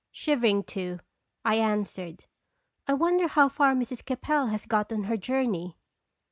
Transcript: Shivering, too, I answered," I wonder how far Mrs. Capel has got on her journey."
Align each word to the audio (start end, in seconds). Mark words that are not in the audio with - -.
Shivering, 0.11 0.63
too, 0.63 0.99
I 1.45 1.57
answered," 1.57 2.25
I 2.87 2.95
wonder 2.95 3.27
how 3.27 3.47
far 3.49 3.75
Mrs. 3.75 4.03
Capel 4.03 4.47
has 4.47 4.65
got 4.65 4.91
on 4.91 5.03
her 5.03 5.15
journey." 5.15 5.77